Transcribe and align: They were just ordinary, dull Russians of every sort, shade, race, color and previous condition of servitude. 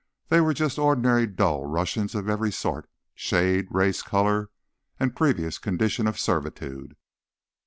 They 0.29 0.41
were 0.41 0.55
just 0.55 0.79
ordinary, 0.79 1.27
dull 1.27 1.63
Russians 1.67 2.15
of 2.15 2.27
every 2.27 2.51
sort, 2.51 2.89
shade, 3.13 3.67
race, 3.69 4.01
color 4.01 4.49
and 4.99 5.15
previous 5.15 5.59
condition 5.59 6.07
of 6.07 6.17
servitude. 6.17 6.95